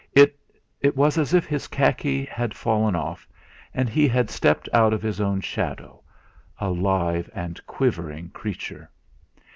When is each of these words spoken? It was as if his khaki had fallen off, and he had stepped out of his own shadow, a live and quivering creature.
It 0.15 0.33
was 0.97 1.19
as 1.19 1.31
if 1.35 1.45
his 1.45 1.67
khaki 1.67 2.25
had 2.25 2.55
fallen 2.55 2.95
off, 2.95 3.27
and 3.71 3.87
he 3.87 4.07
had 4.07 4.31
stepped 4.31 4.67
out 4.73 4.93
of 4.93 5.03
his 5.03 5.21
own 5.21 5.41
shadow, 5.41 6.01
a 6.59 6.71
live 6.71 7.29
and 7.35 7.63
quivering 7.67 8.31
creature. 8.31 8.89